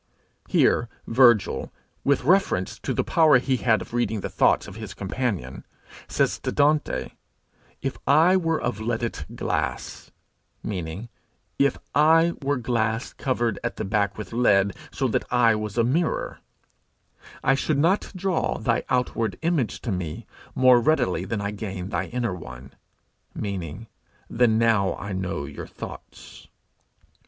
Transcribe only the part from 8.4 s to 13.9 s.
of leaded glass,' meaning, 'If I were glass covered at the